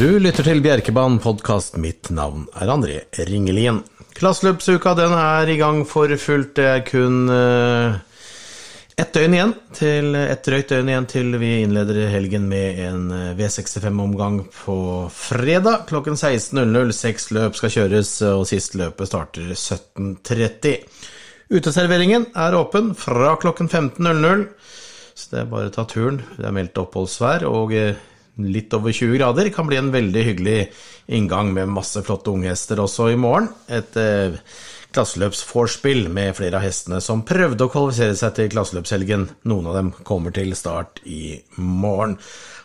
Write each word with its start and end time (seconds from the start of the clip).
Du 0.00 0.14
lytter 0.16 0.46
til 0.46 0.62
Bjerkebanen 0.64 1.18
podkast. 1.20 1.74
Mitt 1.76 2.08
navn 2.08 2.46
er 2.56 2.70
André 2.72 2.94
Ringelien. 3.28 3.82
Klasseløpsuka 4.16 4.94
er 4.96 5.50
i 5.52 5.58
gang 5.60 5.82
for 5.84 6.08
fullt. 6.16 6.54
Det 6.56 6.64
er 6.64 6.80
kun 6.86 7.28
uh, 7.28 7.98
ett 8.96 9.12
døgn 9.12 9.36
igjen 9.36 9.52
til 9.76 10.16
et 10.16 10.40
drøyt 10.46 10.72
døgn 10.72 10.88
igjen 10.88 11.10
til 11.10 11.36
vi 11.42 11.50
innleder 11.66 12.08
helgen 12.14 12.48
med 12.48 12.80
en 12.86 13.12
eh, 13.12 13.36
V65-omgang 13.36 14.40
på 14.48 14.80
fredag 15.12 15.84
klokken 15.92 16.16
16.00. 16.16 16.96
Seks 16.96 17.28
løp 17.36 17.60
skal 17.60 17.76
kjøres, 17.76 18.16
og 18.24 18.48
sist 18.48 18.80
løpet 18.80 19.12
starter 19.12 19.52
17.30. 19.52 20.78
Uteserveringen 21.52 22.30
er 22.40 22.56
åpen 22.56 22.94
fra 22.96 23.34
klokken 23.42 23.68
15.00, 23.68 24.48
så 25.12 25.34
det 25.34 25.44
er 25.44 25.52
bare 25.52 25.68
å 25.68 25.76
ta 25.76 25.84
turen. 25.84 26.22
Det 26.38 26.48
er 26.48 26.56
meldt 26.56 26.80
oppholdsvær 26.88 27.44
og 27.52 27.76
eh, 27.76 28.00
litt 28.48 28.74
over 28.76 28.94
20 28.94 29.18
grader. 29.18 29.50
Kan 29.54 29.68
bli 29.70 29.78
en 29.80 29.92
veldig 29.94 30.26
hyggelig 30.26 30.58
inngang 31.10 31.52
med 31.54 31.72
masse 31.72 32.02
flotte 32.06 32.32
unghester 32.32 32.80
også 32.82 33.10
i 33.12 33.18
morgen. 33.20 33.50
Et 33.68 33.98
eh, 34.00 34.38
klasseløpsvorspill 34.94 36.08
med 36.10 36.34
flere 36.38 36.58
av 36.58 36.66
hestene 36.66 37.00
som 37.04 37.24
prøvde 37.26 37.66
å 37.66 37.72
kvalifisere 37.72 38.16
seg 38.18 38.36
til 38.36 38.50
klasseløpshelgen. 38.54 39.28
Noen 39.50 39.70
av 39.70 39.78
dem 39.78 39.90
kommer 40.06 40.34
til 40.34 40.54
start 40.58 41.02
i 41.06 41.38
morgen. 41.56 42.16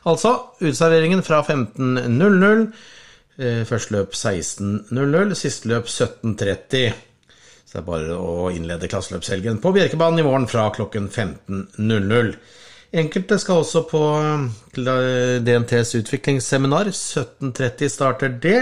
Altså 0.06 0.36
utserveringen 0.62 1.26
fra 1.26 1.42
15.00. 1.46 2.68
Eh, 3.36 3.64
første 3.68 3.98
løp 3.98 4.16
16.00, 4.16 5.36
siste 5.38 5.70
løp 5.72 5.90
17.30. 5.92 7.02
Så 7.66 7.74
det 7.74 7.82
er 7.82 7.88
bare 7.90 8.18
å 8.18 8.52
innlede 8.54 8.90
klasseløpshelgen 8.90 9.58
på 9.64 9.74
Bjerkebanen 9.76 10.22
i 10.22 10.28
morgen 10.28 10.46
fra 10.50 10.70
klokken 10.76 11.10
15.00. 11.10 12.36
Enkelte 12.96 13.38
skal 13.42 13.60
også 13.60 13.82
på 13.90 14.02
eh, 14.80 15.40
DNTs 15.44 15.96
utviklingsseminar. 16.00 16.92
17.30 16.94 17.92
starter 17.92 18.38
det. 18.42 18.62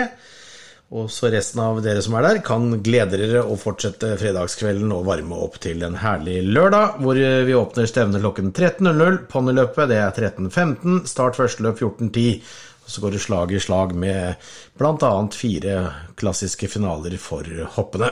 Og 0.94 1.08
så 1.10 1.30
resten 1.34 1.62
av 1.64 1.80
dere 1.82 2.02
som 2.06 2.14
er 2.20 2.26
der, 2.28 2.40
kan 2.46 2.68
glede 2.86 3.18
dere 3.18 3.42
å 3.50 3.56
fortsette 3.58 4.12
fredagskvelden 4.20 4.92
og 4.94 5.08
varme 5.08 5.40
opp 5.42 5.58
til 5.64 5.82
en 5.86 5.98
herlig 5.98 6.44
lørdag, 6.46 7.00
hvor 7.02 7.18
vi 7.18 7.56
åpner 7.58 7.90
stevnet 7.90 8.22
klokken 8.22 8.52
13.00. 8.54 9.24
Ponniløpet 9.32 9.90
det 9.90 9.98
er 10.04 10.14
13.15. 10.14 11.02
Start 11.10 11.40
første 11.40 11.66
løp 11.66 11.82
14.10. 11.82 12.44
Og 12.84 12.94
så 12.94 13.02
går 13.02 13.16
det 13.16 13.24
slag 13.24 13.56
i 13.56 13.64
slag 13.64 13.96
med 13.98 14.46
bl.a. 14.78 15.12
fire 15.34 15.80
klassiske 16.20 16.70
finaler 16.70 17.18
for 17.22 17.48
hoppene. 17.78 18.12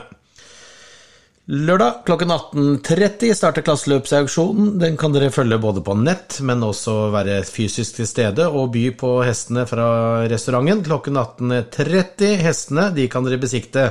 Lørdag 1.50 2.04
klokken 2.06 2.30
18.30 2.30 3.32
starter 3.34 3.64
klasseløpsauksjonen. 3.66 4.76
Den 4.78 4.94
kan 4.94 5.10
dere 5.10 5.32
følge 5.34 5.56
både 5.58 5.82
på 5.82 5.96
nett, 5.98 6.36
men 6.46 6.62
også 6.62 7.08
være 7.10 7.40
fysisk 7.42 7.96
til 7.96 8.06
stede 8.06 8.46
og 8.46 8.70
by 8.76 8.84
på 8.94 9.10
hestene 9.26 9.64
fra 9.66 9.88
restauranten 10.30 10.84
klokken 10.86 11.18
18.30. 11.18 12.36
Hestene 12.46 12.86
de 12.94 13.08
kan 13.10 13.26
dere 13.26 13.42
besikte 13.42 13.88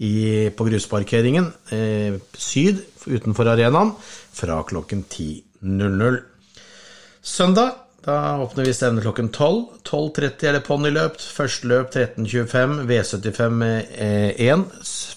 i, 0.00 0.48
på 0.48 0.64
grusparkeringen 0.64 1.52
eh, 1.76 2.16
syd 2.40 2.80
utenfor 3.04 3.52
arenaen 3.52 3.92
fra 4.32 4.62
klokken 4.64 5.04
10.00. 5.04 6.22
Søndag 7.20 7.83
da 8.04 8.38
åpner 8.38 8.64
vi 8.64 8.74
stevnet 8.74 9.04
klokken 9.04 9.30
12. 9.32 9.62
12.30 9.88 10.48
er 10.48 10.56
det 10.58 10.64
ponniløp. 10.66 11.16
Første 11.16 11.68
løp 11.70 11.94
13.25, 11.94 12.74
V75 12.90 13.64
1 14.44 14.64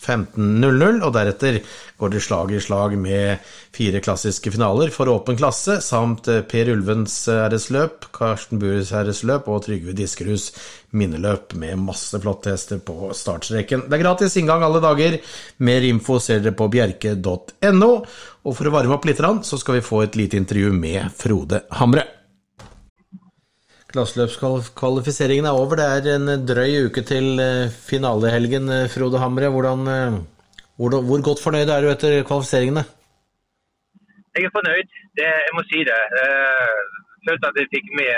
15.00. 0.08 1.02
Og 1.04 1.12
deretter 1.16 1.60
går 2.00 2.14
det 2.14 2.22
slag 2.24 2.54
i 2.56 2.62
slag 2.64 2.96
med 3.02 3.44
fire 3.76 4.00
klassiske 4.04 4.54
finaler 4.56 4.94
for 4.96 5.12
åpen 5.12 5.36
klasse, 5.38 5.82
samt 5.84 6.30
eh, 6.32 6.44
Per 6.48 6.72
Ulvens 6.72 7.16
æresløp, 7.34 8.08
Karsten 8.16 8.62
Bures 8.62 8.94
æresløp 8.96 9.50
og 9.52 9.66
Trygve 9.68 9.96
Diskerhus 9.98 10.54
minneløp 10.96 11.58
med 11.60 11.82
masse 11.84 12.20
flotte 12.24 12.54
hester 12.56 12.80
på 12.80 13.12
startstreken. 13.12 13.90
Det 13.90 14.00
er 14.00 14.06
gratis 14.06 14.40
inngang 14.40 14.64
alle 14.64 14.80
dager. 14.84 15.20
Mer 15.60 15.90
info 15.90 16.22
ser 16.24 16.40
dere 16.40 16.56
på 16.56 16.70
bjerke.no. 16.72 17.92
Og 18.48 18.56
for 18.56 18.70
å 18.70 18.78
varme 18.80 18.96
opp 18.96 19.10
litt, 19.10 19.20
så 19.20 19.60
skal 19.60 19.82
vi 19.82 19.90
få 19.90 20.06
et 20.06 20.16
lite 20.16 20.40
intervju 20.40 20.72
med 20.72 21.12
Frode 21.20 21.66
Hamre. 21.82 22.17
Klasseløpskvalifiseringen 23.94 25.46
er 25.48 25.56
over. 25.56 25.80
Det 25.80 26.12
er 26.12 26.18
en 26.18 26.46
drøy 26.50 26.74
uke 26.88 27.02
til 27.08 27.40
eh, 27.40 27.72
finalehelgen. 27.90 28.68
Eh, 28.78 28.90
Frode 28.92 29.22
Hamre, 29.24 29.48
hvordan, 29.54 29.88
eh, 29.96 30.18
hvor, 30.76 30.92
hvor, 31.08 31.20
godt 31.28 31.44
fornøyd 31.46 31.72
er 31.72 31.82
du 31.86 31.88
etter 31.94 32.16
kvalifiseringene? 32.28 32.84
Jeg 34.36 34.44
er 34.48 34.56
fornøyd, 34.58 34.90
det, 35.18 35.30
jeg 35.48 35.54
må 35.58 35.64
si 35.70 35.80
det. 35.90 36.02
Jeg 36.20 37.24
følte 37.28 37.50
at 37.50 37.60
jeg 37.60 37.74
fikk 37.76 37.88
med 38.00 38.12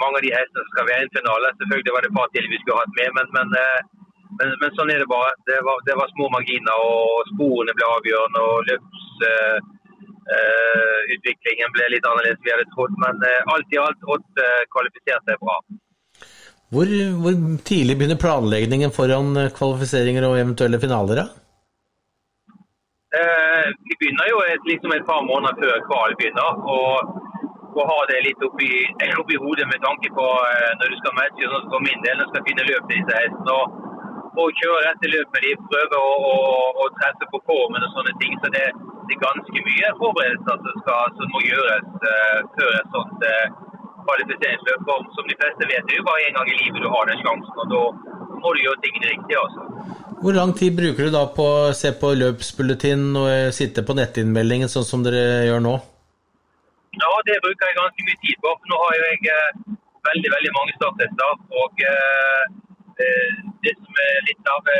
mange 0.00 0.16
av 0.18 0.24
de 0.24 0.30
hestene 0.34 0.62
som 0.64 0.72
skal 0.72 0.88
være 0.88 1.02
i 1.02 1.06
en 1.06 1.16
finale. 1.18 1.50
Selvfølgelig 1.58 1.92
var 1.94 2.02
det 2.02 2.10
et 2.10 2.18
par 2.18 2.30
til 2.32 2.46
vi 2.52 2.60
skulle 2.60 2.80
hatt 2.80 2.94
med, 2.98 3.10
men, 3.18 3.26
men, 3.36 3.48
men, 4.38 4.54
men 4.62 4.72
sånn 4.78 4.92
er 4.94 5.02
det 5.02 5.10
bare. 5.12 5.34
Det 5.50 5.58
var, 5.66 5.82
det 5.88 5.98
var, 6.00 6.14
små 6.14 6.30
marginer, 6.36 6.80
og 6.86 7.28
sporene 7.34 7.76
ble 7.76 7.90
avgjørende. 7.98 8.46
og 8.48 8.66
løps 8.70 9.04
Uh, 10.28 10.98
utviklingen 11.14 11.70
ble 11.72 11.86
litt 11.94 12.04
annerledes 12.04 12.42
vi 12.44 12.52
hadde 12.52 12.68
trodd, 12.74 12.92
men 13.00 13.22
uh, 13.24 13.52
alt 13.54 13.70
i 13.72 13.78
alt 13.80 14.02
Odd 14.12 14.40
uh, 14.42 14.64
kvalifiserte 14.74 15.36
bra. 15.40 15.54
Hvor, 16.68 16.90
hvor, 17.22 17.38
tidlig 17.64 17.96
begynner 17.96 18.20
planleggingen 18.20 18.92
foran 18.92 19.32
kvalifiseringer 19.56 20.26
og 20.28 20.36
eventuelle 20.36 20.80
finaler? 20.82 21.22
da? 21.22 21.28
vi 23.88 23.94
begynner 23.96 24.26
jo 24.28 24.40
et, 24.52 24.66
liksom 24.68 24.92
et 24.92 25.06
par 25.08 25.22
måneder 25.24 25.56
før 25.62 25.78
kval 25.86 26.12
begynner. 26.20 26.58
og, 26.76 27.14
og 27.72 27.84
har 27.88 28.02
det 28.10 28.18
litt 28.26 28.42
oppi, 28.44 28.68
oppi 29.22 29.38
hodet 29.40 29.64
med 29.70 29.80
tanke 29.80 30.12
på 30.12 30.26
når 30.82 30.92
du 30.92 30.96
skal 31.00 31.16
matche, 31.16 31.48
sånn 31.48 31.70
for 31.72 31.86
min 31.86 32.04
del, 32.04 32.18
når 32.18 32.28
du 32.28 32.34
skal 32.34 32.44
finne 32.50 32.66
løp 32.68 32.90
til 32.90 33.00
disse 33.00 33.22
hestene. 33.22 33.87
Og, 34.28 34.44
og 34.44 34.60
kjøre 34.60 34.84
rette 34.86 35.10
løpet 35.16 35.44
de, 35.46 35.56
prøver 35.72 35.98
å, 35.98 36.12
å, 36.28 36.36
å 36.84 36.92
treffe 37.00 37.32
på 37.32 37.42
formen 37.48 37.88
og 37.88 37.96
sånne 37.96 38.14
ting. 38.22 38.36
så 38.44 38.52
det 38.54 38.68
det 39.08 39.16
er 39.16 39.24
ganske 39.24 39.60
mye 39.68 39.90
forberedelser 40.00 40.56
som, 40.64 40.74
skal, 40.82 41.12
som 41.16 41.30
må 41.32 41.40
gjøres 41.40 41.86
uh, 42.12 42.38
før 42.56 42.74
et 42.76 42.90
sånt 42.92 43.22
uh, 43.24 43.46
kvalifiseringsløp. 44.04 44.82
For 44.88 45.06
som 45.16 45.30
de 45.30 45.36
fleste 45.40 45.68
vet, 45.70 45.86
det 45.88 45.94
er 45.94 46.00
jo 46.02 46.08
bare 46.10 46.26
én 46.28 46.36
gang 46.36 46.50
i 46.52 46.58
livet 46.60 46.84
du 46.84 46.88
har 46.92 47.08
den 47.08 47.22
sjansen. 47.24 47.62
og 47.62 47.72
Da 47.72 47.84
må 48.42 48.52
du 48.52 48.60
gjøre 48.66 48.82
tingene 48.84 49.14
riktig. 49.14 49.38
altså. 49.40 49.64
Hvor 50.20 50.36
lang 50.36 50.52
tid 50.60 50.76
bruker 50.76 51.08
du 51.08 51.14
da 51.16 51.24
på 51.38 51.46
å 51.62 51.72
se 51.80 51.94
på 52.02 52.12
løpsbulletin 52.20 53.06
og 53.16 53.28
eh, 53.32 53.48
sitte 53.58 53.86
på 53.86 53.96
nettinnmeldingen, 53.96 54.68
sånn 54.68 54.86
som 54.90 55.04
dere 55.06 55.48
gjør 55.48 55.64
nå? 55.64 55.74
Ja, 56.98 57.12
det 57.28 57.40
bruker 57.44 57.70
jeg 57.70 57.80
ganske 57.80 58.08
mye 58.10 58.20
tid 58.26 58.40
på. 58.44 58.54
Nå 58.68 58.80
har 58.84 58.98
jeg 58.98 59.36
veldig 60.10 60.32
veldig 60.36 60.56
mange 60.58 60.76
starttester. 60.76 61.44
og 61.62 61.84
det 63.64 63.74
som 63.78 63.98
er 64.04 64.16
litt 64.28 64.52
av 64.52 64.70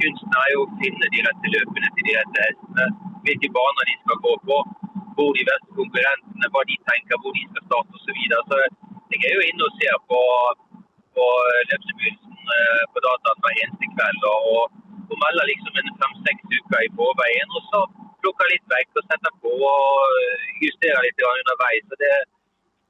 kunsten, 0.00 0.38
er 0.42 0.48
jo 0.54 0.64
å 0.64 0.70
finne 0.82 1.10
de 1.14 1.24
rette 1.26 1.52
løpene 1.56 1.90
til 1.96 2.08
de 2.08 2.16
rette 2.18 2.46
hestene 2.46 2.86
hvilke 3.24 3.50
baner 3.56 3.88
de 3.88 3.94
skal 4.02 4.18
gå 4.26 4.34
på, 4.48 4.56
hvor 5.16 5.30
de 5.38 5.44
beste 5.48 5.70
konkurrentene, 5.78 6.50
hva 6.52 6.62
de 6.70 6.76
tenker, 6.90 7.20
hvor 7.22 7.32
de 7.36 7.44
skal 7.50 7.66
starte 7.68 7.96
osv. 7.96 8.04
Så, 8.06 8.16
videre. 8.18 8.42
så 8.50 8.56
jeg 9.14 9.28
er 9.28 9.36
jo 9.38 9.44
inne 9.48 9.66
og 9.68 9.76
ser 9.80 9.96
på, 10.10 10.20
på 11.16 11.26
løpsbegynnelsen 11.70 12.54
eh, 12.56 12.82
på 12.92 13.04
dataen 13.06 13.42
hver 13.44 13.60
eneste 13.62 13.90
kveld. 13.94 14.26
og, 14.32 14.80
og 15.10 15.16
melder 15.22 15.50
liksom 15.50 15.78
en 15.80 15.92
fem-seks 16.02 16.44
uker 16.58 16.86
i 16.86 16.92
forveien. 16.98 17.56
Og 17.56 17.62
så 17.70 17.80
plukker 18.24 18.52
litt 18.52 18.66
vekk 18.74 19.00
og 19.00 19.06
setter 19.08 19.34
på 19.44 19.54
og 19.70 20.64
justerer 20.64 21.06
litt 21.06 21.26
underveis. 21.30 21.88
Så 21.88 22.00
det, 22.02 22.12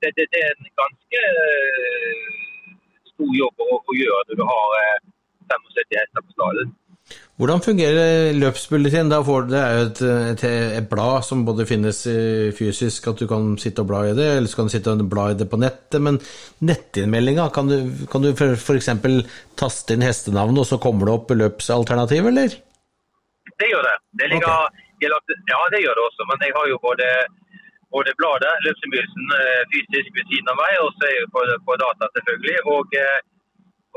det, 0.00 0.14
det, 0.16 0.26
det, 0.32 0.42
er 0.46 0.52
en 0.54 0.72
ganske 0.82 1.22
eh, 1.30 2.43
stor 3.14 3.36
jobb 3.40 3.66
å, 3.66 3.68
å 3.80 3.98
gjøre 3.98 4.24
når 4.30 4.40
du 4.40 4.48
har 4.48 4.80
75 5.50 5.84
eh, 5.84 6.00
hester 6.00 6.24
på 6.24 6.34
stallen. 6.36 6.72
Hvordan 7.36 7.60
fungerer 7.60 8.36
løpsbulletin? 8.38 9.10
Da 9.12 9.18
får 9.26 9.48
det 9.50 9.58
er 9.60 9.74
jo 9.74 9.86
et, 9.88 10.02
et, 10.32 10.44
et, 10.78 10.86
blad 10.88 11.26
som 11.26 11.42
både 11.44 11.66
finnes 11.68 11.98
fysisk, 12.56 13.10
at 13.10 13.20
du 13.20 13.26
kan 13.28 13.50
sitte 13.60 13.82
og 13.84 13.90
bla 13.90 14.04
i 14.08 14.14
det, 14.16 14.28
eller 14.38 14.48
så 14.48 14.60
kan 14.60 14.70
du 14.70 14.72
sitte 14.72 14.94
og 14.94 15.02
bla 15.12 15.26
i 15.32 15.36
det 15.36 15.48
på 15.50 15.58
nettet. 15.60 15.98
Men 16.00 16.20
nettinnmeldinga, 16.64 17.50
kan 17.52 17.68
du, 17.68 18.06
kan 18.08 18.24
du 18.24 18.30
f.eks. 18.32 18.88
taste 19.60 19.98
inn 19.98 20.06
hestenavn, 20.06 20.62
og 20.62 20.68
så 20.70 20.80
kommer 20.80 21.10
det 21.10 21.18
opp 21.18 21.34
løpsalternativ, 21.36 22.30
eller? 22.32 22.56
Det 23.58 23.68
gjør 23.70 23.84
det. 23.90 23.96
Det 24.22 24.30
ligger, 24.32 24.48
okay. 24.48 24.84
Ja, 25.50 25.60
det 25.74 25.82
gjør 25.82 25.98
det 25.98 26.04
også. 26.08 26.26
Men 26.30 26.46
jeg 26.46 26.54
har 26.56 26.68
jo 26.70 26.78
både, 26.82 27.08
både 27.94 28.10
bladet, 28.20 28.54
løpsinnbydelsen, 28.66 29.26
eh, 29.40 29.62
fysisk 29.70 30.10
ved 30.16 30.24
siden 30.30 30.50
av 30.52 30.56
meg, 30.62 30.72
og 30.84 30.90
så 30.96 31.02
er 31.08 31.14
jeg 31.16 31.30
på, 31.34 31.40
på 31.66 31.72
data, 31.84 32.04
selvfølgelig. 32.16 32.58
og 32.74 32.86
eh, 33.02 33.20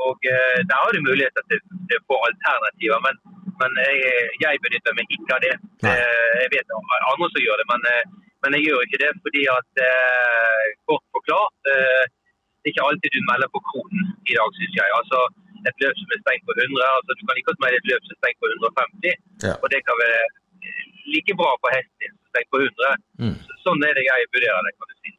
og 0.06 0.18
eh, 0.34 0.58
Der 0.68 0.76
har 0.82 0.90
du 0.94 1.00
muligheter 1.08 1.42
til, 1.50 1.60
til 1.88 1.96
å 1.98 2.06
få 2.10 2.16
alternativer, 2.28 2.98
men, 3.06 3.16
men 3.60 3.70
jeg, 3.82 3.96
jeg, 4.44 4.62
benytter 4.64 4.94
meg 4.98 5.14
ikke 5.16 5.34
av 5.36 5.42
det. 5.46 5.54
Nei. 5.86 5.96
Jeg 6.42 6.52
vet 6.54 6.76
andre 6.76 7.26
som 7.32 7.40
gjør 7.42 7.58
det, 7.60 7.66
men, 7.72 7.82
men, 8.44 8.56
jeg 8.56 8.62
gjør 8.68 8.84
ikke 8.86 9.00
det 9.02 9.10
fordi 9.24 9.42
at 9.58 9.82
Kort 10.86 11.04
forklart, 11.16 11.58
det 11.66 12.70
er 12.70 12.72
ikke 12.72 12.86
alltid 12.86 13.10
du 13.16 13.20
melder 13.26 13.50
på 13.50 13.64
kronen 13.68 14.06
i 14.30 14.38
dag, 14.38 14.54
syns 14.60 14.78
jeg. 14.78 14.94
Altså, 15.00 15.24
et 15.66 15.82
løp 15.82 15.98
som 15.98 16.14
er 16.14 16.22
stengt 16.22 16.46
på 16.46 16.54
100, 16.54 16.86
altså 16.98 17.18
du 17.18 17.22
kan 17.26 17.42
ikke 17.42 17.58
melde 17.64 17.82
et 17.82 17.90
løp 17.90 18.06
som 18.06 18.14
er 18.14 18.20
stengt 18.22 18.40
på 18.42 18.52
150. 18.54 19.18
Ja. 19.48 19.54
Og 19.62 19.66
det 19.74 19.82
kan 19.88 19.98
være 20.04 20.22
like 21.14 21.34
bra 21.40 21.50
på 21.62 21.74
hesten 21.74 22.06
din 22.06 22.14
som 22.38 22.52
på 22.54 22.60
100. 22.64 23.00
Mm. 23.22 23.38
Sånn 23.64 23.86
er 23.86 23.96
det 23.98 24.04
jeg 24.06 24.28
vurderer 24.34 24.66
det, 24.66 24.74
kan 24.76 24.90
du 24.90 24.96
si. 24.98 25.14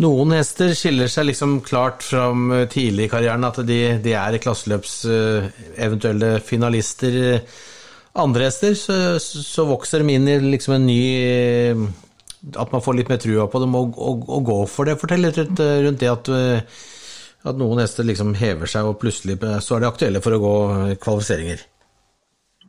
Noen 0.00 0.32
hester 0.32 0.72
skiller 0.76 1.10
seg 1.12 1.26
liksom 1.28 1.58
klart 1.66 2.04
fra 2.06 2.30
tidlig 2.72 3.08
i 3.08 3.12
karrieren, 3.12 3.44
at 3.44 3.60
de, 3.68 3.80
de 4.00 4.14
er 4.16 4.38
klasseløps 4.40 4.94
uh, 5.10 5.50
eventuelle 5.76 6.38
finalister. 6.44 7.18
Andre 8.20 8.48
hester 8.48 8.78
så, 8.78 8.94
så, 9.20 9.66
vokser 9.68 10.00
de 10.00 10.16
inn 10.16 10.30
i 10.30 10.38
liksom 10.42 10.72
en 10.74 10.86
ny 10.88 11.02
At 12.58 12.72
man 12.72 12.82
får 12.82 12.96
litt 12.96 13.12
mer 13.12 13.20
trua 13.22 13.44
på 13.52 13.60
dem 13.62 13.76
og, 13.78 13.92
og, 14.00 14.24
og 14.26 14.48
gå 14.48 14.56
for 14.72 14.88
det. 14.88 14.96
Fortell 14.98 15.22
litt 15.22 15.38
rundt, 15.38 15.60
rundt 15.60 16.00
det 16.00 16.10
at 16.10 16.32
at 17.40 17.56
noen 17.56 17.80
hester 17.80 18.04
liksom 18.04 18.34
hever 18.36 18.68
seg, 18.68 18.84
og 18.84 18.98
plutselig 19.00 19.38
så 19.64 19.76
er 19.76 19.84
de 19.84 19.88
aktuelle 19.88 20.20
for 20.24 20.36
å 20.36 20.40
gå 20.42 20.56
kvalifiseringer? 21.00 21.62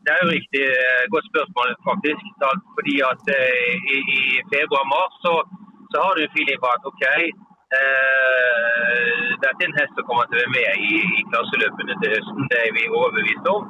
Det 0.03 0.11
er 0.13 0.19
jo 0.23 0.33
riktig 0.37 0.63
eh, 0.81 1.03
godt 1.13 1.27
spørsmål, 1.31 1.69
faktisk. 1.89 2.23
Fordi 2.77 2.95
at 3.11 3.23
eh, 3.37 3.73
i, 3.93 3.97
i 4.17 4.21
februar-mars 4.53 5.13
så, 5.25 5.33
så, 5.91 5.97
har 6.03 6.11
du 6.13 6.21
en 6.21 6.33
feeling 6.35 6.59
på 6.63 6.69
at 6.75 6.87
OK, 6.91 7.03
eh, 7.79 9.27
dette 9.43 9.61
er 9.61 9.69
en 9.69 9.79
hest 9.79 9.93
som 9.95 10.07
kommer 10.07 10.25
til 10.25 10.37
å 10.37 10.41
være 10.41 10.55
med 10.57 10.69
i, 10.89 10.93
i 11.19 11.21
klasseløpene 11.29 11.93
til 12.01 12.13
høsten. 12.15 12.49
Det 12.51 12.59
er 12.61 12.75
vi 12.77 12.93
overbevist 12.99 13.45
om. 13.55 13.61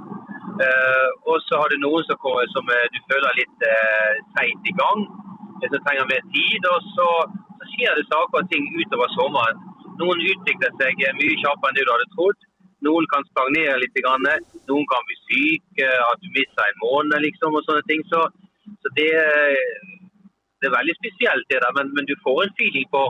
Eh, 0.66 1.10
og 1.30 1.38
så 1.48 1.54
har 1.60 1.68
du 1.72 1.78
noen 1.83 2.04
som, 2.07 2.18
kommer, 2.24 2.45
som 2.56 2.66
eh, 2.75 2.88
du 2.94 3.00
føler 3.12 3.39
litt 3.42 3.68
eh, 3.74 4.54
i 4.72 4.74
gang, 4.81 5.00
som 5.68 5.83
trenger 5.86 6.12
mer 6.13 6.24
tid. 6.38 6.62
Og 6.74 6.80
så, 6.95 7.10
så 7.57 7.74
skjer 7.74 8.00
det 8.00 8.10
saker 8.13 8.44
og 8.44 8.50
ting 8.54 8.72
utover 8.80 9.10
sommeren 9.18 9.68
noen 10.01 10.24
utvikler 10.33 10.74
seg 10.80 11.04
mye 11.18 11.39
kjappere 11.42 11.72
enn 11.72 11.78
du 11.78 11.92
hadde 11.94 12.10
trodd. 12.16 12.48
Noen 12.86 13.07
kan 13.13 13.25
stagnere 13.30 13.80
litt, 13.81 13.98
noen 14.69 14.86
kan 14.92 15.07
bli 15.07 15.18
syk, 15.30 15.81
at 15.86 16.22
du 16.24 16.30
mister 16.38 16.66
en 16.66 16.80
måned 16.81 17.25
liksom, 17.28 17.57
og 17.57 17.66
sånne 17.68 17.86
ting. 17.89 18.01
Så, 18.10 18.22
så 18.81 18.94
det, 18.98 19.12
det, 20.60 20.69
er 20.69 20.78
veldig 20.78 20.95
spesielt, 20.98 21.45
det 21.51 21.62
der. 21.62 21.75
Men, 21.78 21.94
men, 21.98 22.10
du 22.10 22.16
får 22.25 22.45
en 22.45 22.56
feeling 22.57 22.88
på 22.95 23.04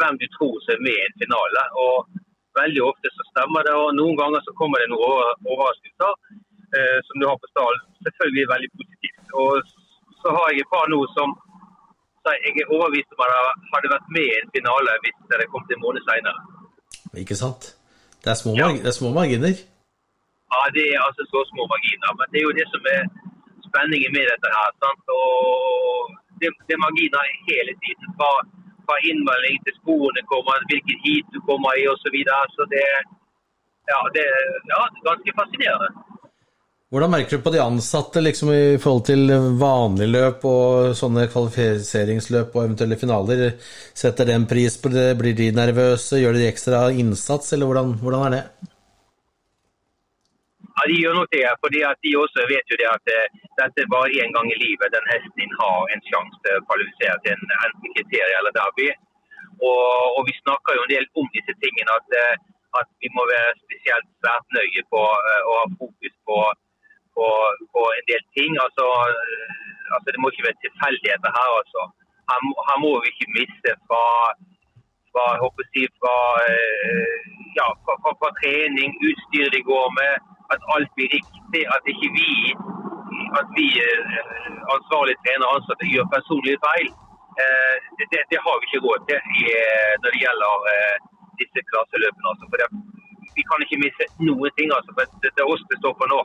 hvem 0.00 0.18
du 0.22 0.26
tror 0.36 0.54
som 0.62 0.76
er 0.76 0.86
med 0.86 0.98
i 0.98 1.06
en 1.08 1.18
finale. 1.24 1.66
og 1.86 2.20
Veldig 2.60 2.82
ofte 2.84 3.08
så 3.16 3.24
stemmer 3.30 3.64
det, 3.64 3.74
og 3.80 3.94
noen 3.96 4.16
ganger 4.18 4.42
så 4.44 4.52
kommer 4.58 4.82
det 4.82 4.90
noen 4.92 5.46
overraskelser 5.48 6.12
eh, 6.76 6.98
som 7.08 7.22
du 7.22 7.24
har 7.24 7.38
på 7.40 7.48
stallen. 7.48 7.86
Selvfølgelig 8.06 8.50
veldig 8.50 8.70
positivt. 8.76 9.22
Og 9.42 9.72
så 10.20 10.34
har 10.36 10.50
jeg 10.52 10.62
et 10.62 10.72
par 10.74 10.90
nå 10.92 11.00
som 11.16 11.32
jeg 12.28 12.52
er 12.62 12.68
overbevist 12.70 13.14
om 13.16 13.22
at 13.24 13.62
hadde 13.72 13.94
vært 13.94 14.10
med 14.14 14.26
i 14.28 14.34
en 14.38 14.50
finale 14.56 14.98
hvis 15.04 15.16
det 15.24 15.34
hadde 15.34 15.52
kommet 15.54 15.72
en 15.74 15.84
måned 15.86 16.04
senere. 16.06 16.44
Ikke 17.22 17.38
sant? 17.38 17.72
Det 18.22 18.30
er 18.34 18.38
små, 18.42 18.52
ja. 18.60 18.66
det 18.84 18.90
er 18.92 18.96
små 19.00 19.10
marginer? 19.18 19.54
Ja, 20.52 20.60
det 20.76 20.84
er 20.94 21.00
altså 21.08 21.22
så 21.32 21.40
små 21.50 21.62
marginer. 21.74 22.10
Men 22.18 22.26
det 22.32 22.38
er 22.40 22.46
jo 22.48 22.58
det 22.60 22.66
som 22.74 22.82
er 22.96 23.02
spenningen 23.68 24.10
med 24.16 24.24
dette 24.32 24.48
her. 24.56 24.68
Sant? 24.82 25.04
Og 25.20 25.30
det, 26.40 26.48
det 26.66 26.74
er 26.76 26.86
marginer 26.86 27.22
hele 27.50 27.72
tiden. 27.82 28.06
Fra, 28.18 28.30
fra 28.86 28.96
innmelding 29.08 29.56
til 29.64 29.74
sporene 29.80 30.22
kommer, 30.32 30.54
hvilket 30.70 30.98
heat 31.04 31.26
du 31.34 31.38
kommer 31.48 31.70
i 31.80 31.84
osv. 31.92 32.00
Så, 32.04 32.08
videre. 32.16 32.42
så 32.56 32.62
det, 32.74 32.86
ja, 33.92 33.98
det, 34.14 34.24
ja, 34.72 34.80
det 34.92 34.98
er 35.00 35.08
ganske 35.10 35.32
fascinerende. 35.40 35.90
Hvordan 36.92 37.08
merker 37.08 37.38
du 37.38 37.42
på 37.44 37.50
de 37.54 37.60
ansatte 37.62 38.20
liksom, 38.20 38.50
i 38.52 38.76
forhold 38.76 39.06
til 39.08 39.30
vanlig 39.56 40.10
løp 40.12 40.42
og 40.44 40.90
sånne 40.98 41.22
kvalifiseringsløp 41.32 42.52
og 42.52 42.66
eventuelle 42.66 42.98
finaler? 43.00 43.54
Setter 43.96 44.28
de 44.28 44.34
en 44.36 44.44
pris 44.50 44.74
på 44.76 44.90
det? 44.92 45.06
Blir 45.16 45.32
de 45.38 45.46
nervøse? 45.56 46.18
Gjør 46.20 46.36
de 46.36 46.50
ekstra 46.50 46.82
innsats, 46.92 47.54
eller 47.56 47.70
hvordan, 47.70 47.94
hvordan 48.02 48.26
er 48.26 48.34
det? 48.34 48.42
Ja, 50.68 50.82
De 50.90 50.98
gjør 51.00 51.16
nok 51.16 51.30
det, 51.32 51.46
fordi 51.64 51.80
at 51.90 51.98
de 52.04 52.12
også 52.24 52.44
vet 52.52 52.74
jo 52.74 52.76
det 52.82 52.88
at 52.90 53.12
eh, 53.14 53.40
dette 53.60 53.86
bare 53.94 54.12
én 54.20 54.34
gang 54.36 54.50
i 54.52 54.58
livet 54.64 54.92
den 54.92 55.08
hesten 55.12 55.32
din 55.40 55.54
har 55.62 55.78
en 55.94 56.04
sjanse 56.10 56.36
til 56.44 56.58
å 56.58 56.64
kvalifisere 56.68 57.16
til 57.24 57.32
en 57.32 57.54
enten 57.68 57.94
kriterium 57.96 58.36
eller 58.40 58.54
derby. 58.58 58.90
Og, 59.64 59.88
og, 60.18 60.20
vi 60.28 60.34
snakker 60.42 60.76
jo 60.76 60.84
en 60.84 60.92
del 60.92 61.08
om 61.16 61.32
disse 61.38 61.56
tingene, 61.64 61.96
at, 61.96 62.18
eh, 62.20 62.36
at 62.82 62.92
vi 63.00 63.08
må 63.16 63.24
være 63.32 63.56
spesielt 63.64 64.12
svært 64.20 64.46
nøye 64.58 64.84
på 64.92 65.02
eh, 65.30 65.40
å 65.48 65.56
ha 65.62 65.64
fokus 65.80 66.14
på 66.28 66.38
på, 67.16 67.26
på 67.74 67.82
en 67.96 68.04
del 68.10 68.22
ting. 68.36 68.52
Altså, 68.64 68.86
altså, 69.94 70.08
Det 70.12 70.20
må 70.20 70.26
ikke 70.28 70.48
være 70.48 70.62
tilfeldigheter 70.64 71.30
her. 71.38 71.50
altså. 71.60 71.82
Her, 72.28 72.38
her, 72.68 72.76
må 72.84 72.90
vi 73.02 73.08
ikke 73.12 73.34
miste 73.38 73.70
fra, 73.88 74.04
fra, 75.12 75.24
si, 75.72 75.82
fra, 76.00 76.16
eh, 76.50 77.18
ja, 77.58 77.66
fra, 78.20 78.30
trening, 78.40 78.90
utstyret 79.08 79.54
de 79.56 79.62
går 79.72 79.88
med, 80.00 80.12
at 80.54 80.60
alt 80.74 80.90
blir 80.96 81.10
riktig. 81.18 81.62
At 81.74 81.82
ikke 81.92 82.08
vi, 82.18 82.30
at 83.40 83.48
vi 83.58 83.66
eh, 83.88 84.52
ansvarlige 84.76 85.20
trenere 85.22 85.48
og 85.50 85.56
ansatte 85.58 85.92
gjør 85.92 86.12
personlige 86.16 86.62
feil. 86.66 86.88
Det, 87.96 88.06
det, 88.12 88.20
det, 88.30 88.38
har 88.44 88.56
vi 88.58 88.64
ikke 88.66 88.84
råd 88.86 89.00
til 89.08 89.20
når 90.00 90.08
det 90.12 90.20
gjelder 90.24 90.52
disse 91.40 91.60
klasseløpene. 91.68 92.30
Altså, 92.32 92.44
for 92.50 92.56
det, 92.60 92.68
vi 93.36 93.42
kan 93.48 93.64
ikke 93.64 93.82
miste 93.84 94.04
noen 94.28 94.52
ting. 94.58 94.68
Altså, 94.76 94.90
for 94.94 95.02
det, 95.22 95.30
det 95.36 95.42
er 95.44 95.52
oss 95.52 95.64
det 95.70 95.78
står 95.80 95.94
på 96.00 96.08
nå. 96.12 96.20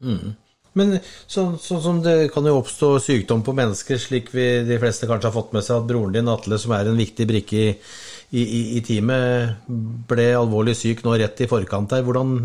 Mm. 0.00 0.36
Men 0.78 0.94
sånn 1.02 1.56
så, 1.58 1.80
som 1.82 1.98
det 2.04 2.30
kan 2.34 2.46
jo 2.46 2.60
oppstå 2.60 2.92
sykdom 3.02 3.42
på 3.46 3.54
mennesker, 3.58 3.98
slik 3.98 4.30
vi 4.34 4.46
de 4.68 4.78
fleste 4.82 5.08
kanskje 5.10 5.30
har 5.30 5.34
fått 5.34 5.54
med 5.56 5.66
seg 5.66 5.80
at 5.80 5.88
broren 5.88 6.14
din 6.14 6.30
Atle, 6.30 6.60
som 6.62 6.74
er 6.76 6.86
en 6.86 7.00
viktig 7.00 7.26
brikke 7.26 7.64
i, 7.64 8.42
i, 8.44 8.60
i 8.78 8.82
teamet, 8.86 9.66
ble 10.10 10.28
alvorlig 10.38 10.76
syk 10.78 11.02
nå 11.02 11.16
rett 11.18 11.42
i 11.42 11.50
forkant 11.50 11.96
her. 11.96 12.04
Hvordan, 12.06 12.36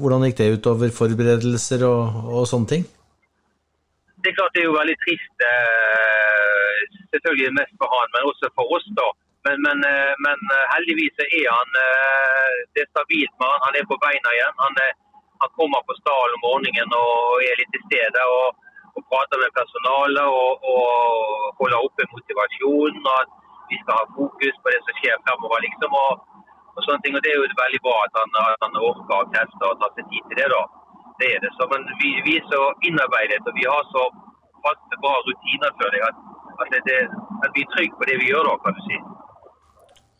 hvordan 0.00 0.24
gikk 0.28 0.40
det 0.40 0.52
utover 0.56 0.94
forberedelser 0.96 1.84
og, 1.90 2.24
og, 2.32 2.46
sånne 2.48 2.72
ting? 2.72 2.88
Det 4.24 4.32
er 4.32 4.38
klart 4.40 4.56
det 4.56 4.64
er 4.64 4.70
jo 4.70 4.78
veldig 4.78 4.96
trist, 5.04 5.44
eh, 5.44 6.98
selvfølgelig 7.12 7.58
mest 7.60 7.76
for 7.76 7.92
han, 7.92 8.12
men 8.16 8.30
også 8.32 8.48
for 8.56 8.72
oss. 8.72 8.88
da. 8.96 9.10
Men, 9.44 9.60
men, 9.66 9.84
eh, 9.84 10.14
men 10.24 10.48
eh, 10.56 10.68
heldigvis 10.72 11.26
er 11.28 11.50
han 11.52 11.76
det 12.72 12.86
er 12.86 12.88
stabilt 12.88 13.34
med 13.36 13.50
han. 13.52 13.66
Han 13.68 13.76
er 13.76 13.90
på 13.90 14.00
beina 14.00 14.32
igjen. 14.32 14.62
Han 14.64 14.80
er 14.80 14.94
han 15.42 15.50
kommer 15.58 15.80
på 15.88 15.94
stallen 16.00 16.36
om 16.38 16.44
morgenen 16.48 16.94
og 17.00 17.42
er 17.48 17.58
litt 17.60 17.72
til 17.74 17.82
stede 17.88 18.20
og, 18.36 18.46
og 18.96 19.02
prater 19.10 19.40
med 19.42 19.56
personalet 19.60 20.26
og, 20.40 20.68
og, 20.72 20.92
holder 21.58 21.86
oppe 21.86 22.06
motivasjonen. 22.14 23.02
og 23.10 23.16
At 23.22 23.30
vi 23.70 23.80
skal 23.82 23.98
ha 24.00 24.14
fokus 24.18 24.56
på 24.62 24.72
det 24.72 24.80
som 24.84 24.98
skjer 25.00 25.22
fremover. 25.24 25.64
liksom, 25.66 25.98
og, 26.04 26.12
og 26.74 26.80
sånne 26.86 27.02
ting, 27.02 27.16
og 27.16 27.22
Det 27.24 27.32
er 27.32 27.38
jo 27.38 27.62
veldig 27.64 27.82
bra 27.86 27.96
at 28.06 28.14
han, 28.20 28.30
at 28.52 28.60
han 28.66 28.82
orker 28.90 29.16
å 29.20 29.30
teste 29.36 29.70
og 29.70 29.80
ta 29.82 29.90
seg 29.96 30.04
tid 30.12 30.24
til 30.28 30.40
det. 30.40 30.48
da. 30.56 30.62
Det 31.20 31.26
er 31.34 31.38
det. 31.44 31.50
Så, 31.56 31.62
men 31.72 31.82
vi, 32.00 32.10
vi, 32.26 32.38
er 32.38 32.46
så 32.52 32.62
innarbeidet 32.88 33.50
og 33.50 33.58
vi 33.58 33.66
har 33.72 33.82
så 33.94 34.04
faste, 34.64 34.94
bra 35.04 35.14
rutiner 35.26 35.70
for 35.78 35.98
jeg, 35.98 36.08
at, 36.10 36.16
at, 36.62 36.78
det, 36.88 37.00
at 37.44 37.50
vi 37.56 37.62
er 37.66 37.72
trygge 37.74 37.98
på 37.98 38.08
det 38.10 38.16
vi 38.22 38.30
gjør. 38.32 38.48
da, 38.50 38.54
kan 38.64 38.78
du 38.78 38.82
si. 38.88 38.98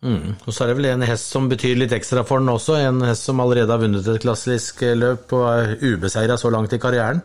Mm. 0.05 0.35
Og 0.45 0.53
så 0.53 0.65
er 0.65 0.71
det 0.71 0.79
vel 0.79 0.91
en 0.91 1.07
hest 1.09 1.31
som 1.33 1.47
betyr 1.49 1.79
litt 1.81 1.95
ekstra 1.97 2.27
for 2.29 2.43
den 2.43 2.53
også, 2.53 2.77
en 2.77 3.01
hest 3.09 3.25
som 3.25 3.41
allerede 3.41 3.73
har 3.73 3.81
vunnet 3.81 4.09
et 4.09 4.21
klassisk 4.21 4.85
løp 5.01 5.33
og 5.33 5.47
er 5.49 5.79
ubeseira 5.81 6.37
så 6.41 6.53
langt 6.53 6.77
i 6.77 6.81
karrieren? 6.83 7.23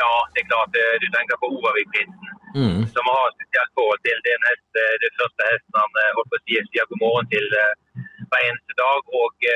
Ja, 0.00 0.12
det 0.32 0.40
er 0.42 0.50
klart. 0.52 0.72
Eh, 0.80 0.96
du 1.02 1.06
tenker 1.12 1.36
på 1.40 1.50
Ovavik-prinsen, 1.56 2.32
mm. 2.60 2.80
som 2.94 3.04
har 3.12 3.34
spesielt 3.36 3.72
forhold 3.78 4.00
til 4.08 4.18
den 4.28 4.40
hest, 4.48 4.70
eh, 4.80 4.96
det 5.04 5.10
første 5.20 5.42
hesten 5.50 5.80
han 5.82 6.00
eh, 6.02 6.14
holdt 6.16 6.32
på 6.32 6.40
å 6.40 6.44
si 6.44 6.58
sier 6.70 6.88
god 6.90 7.02
morgen 7.04 7.30
til 7.34 7.46
hver 7.52 8.42
eneste 8.48 8.74
dag. 8.82 9.14
og 9.20 9.46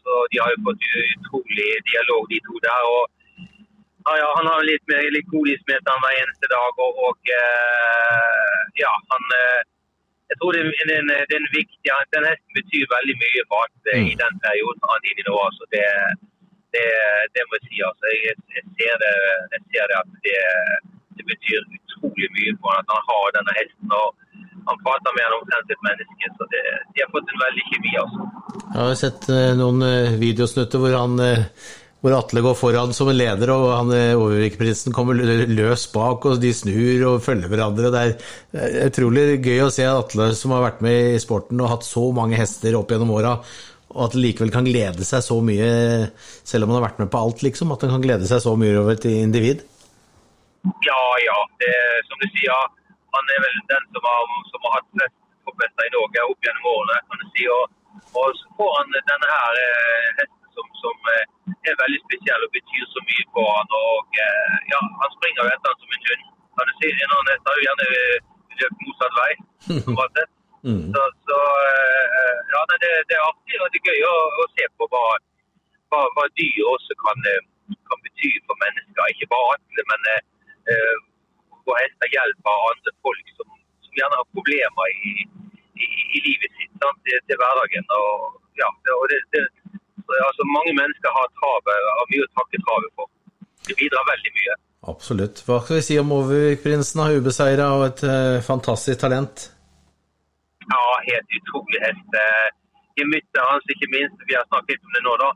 så 0.00 0.12
De 0.32 0.40
har 0.42 0.48
jo 0.52 0.64
fått 0.68 0.86
utrolig 1.16 1.68
dialog, 1.90 2.22
de 2.32 2.38
to 2.46 2.54
der. 2.68 2.82
og 2.96 3.04
ja, 4.06 4.12
ja, 4.22 4.28
Han 4.38 4.48
har 4.52 4.68
litt, 4.70 4.86
litt 5.16 5.28
godis 5.34 5.62
med 5.68 5.84
hver 5.84 6.16
eneste 6.22 6.48
dag. 6.56 6.72
og, 6.86 6.92
og 7.08 7.18
ja, 8.82 8.92
han 9.12 9.24
jeg 10.32 10.38
tror 10.40 10.52
den, 10.56 10.68
den, 10.92 11.08
den, 11.34 11.44
viktige, 11.58 11.96
den 12.16 12.24
hesten 12.30 12.52
betyr 12.58 12.84
veldig 12.96 13.16
mye 13.24 13.42
for 13.50 13.60
at 13.68 13.74
mm. 13.84 14.06
i 14.12 14.14
den 14.22 14.34
perioden 14.44 14.90
han 14.90 15.02
er 15.04 15.10
inne 15.12 15.24
nå. 15.28 15.36
Altså 15.48 15.64
det, 15.74 15.86
det, 16.74 16.86
det, 17.34 17.42
må 17.46 17.52
jeg 17.58 17.64
si. 17.68 17.76
Altså, 17.90 18.04
jeg, 18.26 18.34
jeg, 18.56 18.64
ser 18.78 18.94
det, 19.04 19.14
jeg 19.54 19.62
ser 19.68 19.84
det 19.90 19.96
at 20.02 20.10
det, 20.26 20.40
det, 21.16 21.24
betyr 21.32 21.58
utrolig 21.76 22.28
mye 22.38 22.54
for 22.62 22.72
at 22.80 22.88
han 22.94 23.04
har 23.10 23.36
denne 23.36 23.56
hesten. 23.60 23.88
og 24.00 24.08
Han 24.68 24.82
prater 24.86 25.12
med 25.16 25.26
han 25.26 25.38
omtrent 25.40 25.74
et 25.74 25.84
menneske. 25.88 26.24
så 26.38 26.48
det, 26.54 26.64
De 26.92 27.04
har 27.04 27.12
fått 27.14 27.28
en 27.32 27.44
veldig 27.46 27.64
kjemi. 27.70 27.92
altså. 28.04 28.20
Jeg 28.72 28.80
har 28.88 28.98
sett 29.04 29.28
eh, 29.36 29.52
noen 29.60 29.84
eh, 29.84 30.18
videosnutter 30.24 30.80
hvor 30.80 30.96
han 31.02 31.14
eh, 31.28 31.44
hvor 32.02 32.16
Atle 32.16 32.42
går 32.42 32.56
foran 32.58 32.94
som 32.96 33.08
en 33.12 33.18
leder, 33.18 33.52
og 33.54 33.68
han 33.76 33.92
eh, 33.94 34.88
kommer 34.94 35.18
løs 35.46 35.84
bak, 35.92 36.24
og 36.26 36.40
de 36.42 36.50
snur 36.56 37.04
og 37.12 37.20
følger 37.22 37.50
hverandre. 37.52 37.92
Det 37.94 38.02
er 38.58 38.88
utrolig 38.88 39.38
gøy 39.38 39.62
å 39.68 39.70
se 39.70 39.86
Atle, 39.86 40.32
som 40.34 40.56
har 40.56 40.64
vært 40.66 40.82
med 40.82 41.12
i 41.12 41.20
sporten 41.22 41.62
og 41.62 41.70
hatt 41.70 41.86
så 41.86 42.08
mange 42.16 42.40
hester 42.40 42.74
opp 42.78 42.90
gjennom 42.90 43.14
åra, 43.14 43.36
og 43.92 44.00
at 44.06 44.16
han 44.16 44.24
likevel 44.24 44.50
kan 44.50 44.66
glede 44.66 45.06
seg 45.06 45.22
så 45.22 45.38
mye, 45.46 45.70
selv 46.48 46.66
om 46.66 46.72
han 46.72 46.80
har 46.80 46.88
vært 46.88 47.02
med 47.04 47.12
på 47.12 47.22
alt, 47.22 47.46
liksom. 47.46 47.74
At 47.74 47.86
han 47.86 47.94
kan 47.94 48.04
glede 48.08 48.26
seg 48.26 48.42
så 48.42 48.56
mye 48.58 48.78
over 48.80 48.96
et 48.96 49.06
individ. 49.10 49.62
Ja, 50.86 51.02
ja. 51.22 51.38
Det, 51.62 51.72
som 52.08 52.18
du 52.18 52.26
sier, 52.34 52.70
han 53.14 53.34
er 53.36 53.42
vel 53.46 53.58
den 53.70 53.90
som 53.94 54.10
har, 54.10 54.36
som 54.50 54.66
har 54.66 54.78
hatt 54.78 54.88
flest 54.96 55.18
topphester 55.46 55.86
i 55.86 55.94
Norge 55.94 56.28
opp 56.32 56.46
gjennom 56.48 56.70
årene, 56.72 57.02
kan 57.06 57.22
du 57.22 57.26
si. 57.36 57.46
Og, 57.52 57.74
og 58.18 58.38
så 58.40 58.54
får 58.58 58.78
han 58.80 58.96
denne 58.96 59.34
her 59.36 59.60
eh, 59.66 60.08
hesten 60.22 60.41
som, 60.82 61.10
eh, 61.14 61.24
er 61.70 61.80
veldig 61.84 62.00
spesiell 62.04 62.46
og 62.46 62.54
betyr 62.58 62.84
så 62.92 63.00
mye 63.08 63.24
for 63.34 63.48
han. 63.56 63.74
Og, 63.80 64.20
eh, 64.26 64.54
ja, 64.74 64.80
han 65.00 65.16
springer 65.16 65.40
jo 65.42 65.50
etter 65.54 65.72
han 65.72 65.80
som 65.82 65.96
en 65.96 66.06
hund. 66.10 66.28
Hest 67.32 67.48
har 67.48 67.58
jo 67.58 67.66
gjerne 67.66 67.88
løpt 68.60 68.86
motsatt 68.86 69.18
vei. 69.22 69.32
Mm. 70.62 70.94
Så, 70.94 71.02
så 71.28 71.38
eh, 71.68 72.36
ja, 72.54 72.60
det, 72.70 72.90
det 73.10 73.14
er 73.18 73.28
artig 73.30 73.56
og 73.58 73.70
det 73.74 73.80
er 73.80 73.88
gøy 73.90 74.02
å, 74.06 74.16
å 74.42 74.44
se 74.54 74.66
på 74.78 74.86
hva, 74.92 75.06
hva, 75.90 76.02
hva 76.14 76.26
dyr 76.38 76.68
også 76.70 76.94
kan, 77.02 77.24
eh, 77.30 77.74
kan 77.90 78.02
bety 78.04 78.30
for 78.46 78.60
mennesker. 78.62 79.10
Ikke 79.10 79.26
bare 79.32 79.56
atle, 79.56 79.84
men 79.90 80.06
uh, 80.12 80.20
eh, 80.70 80.94
hvor 81.64 81.80
hester 81.82 82.14
hjelper 82.14 82.62
andre 82.68 82.94
folk 83.02 83.34
som, 83.40 83.50
som 83.82 83.98
gjerne 83.98 84.20
har 84.20 84.30
problemer 84.38 84.94
i, 85.10 85.26
i, 85.82 85.88
i 86.14 86.22
livet 86.28 86.54
sitt 86.60 86.78
sant, 86.78 87.02
til, 87.10 87.18
til 87.26 87.42
hverdagen. 87.42 87.90
Og, 87.98 88.38
ja, 88.62 88.70
og 89.00 89.04
det, 89.10 89.18
det, 89.34 89.42
altså, 90.28 90.46
mange 90.56 90.74
mennesker 90.80 91.16
har 91.16 91.32
travet, 91.40 91.88
har 91.98 92.12
mye 92.12 92.26
å 92.26 92.32
takke 92.40 92.60
travet 92.66 92.94
for. 92.98 93.10
Det 93.68 93.78
bidrar 93.78 94.06
veldig 94.10 94.32
mye. 94.38 94.54
Absolutt. 94.92 95.42
Hva 95.46 95.60
skal 95.62 95.78
vi 95.78 95.84
si 95.86 95.98
om 96.00 96.14
Overvik-prinsen? 96.16 97.04
Ubeseira 97.18 97.68
og 97.76 97.84
et 97.86 98.02
uh, 98.08 98.42
fantastisk 98.42 98.98
talent. 99.04 99.46
Ja, 100.72 100.82
helt 101.06 101.36
utrolig 101.38 101.78
hest. 101.84 102.18
Eh, 102.22 102.48
Gemyttet 102.98 103.40
hans, 103.48 103.64
ikke 103.74 103.88
minst. 103.96 104.18
Vi 104.28 104.36
har 104.36 104.44
snakket 104.48 104.74
litt 104.74 104.88
om 104.88 104.96
det 104.96 105.02
nå, 105.06 105.14
da. 105.22 105.30